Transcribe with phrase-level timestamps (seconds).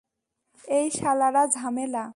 [0.77, 2.03] এই শালারা ঝামেলা।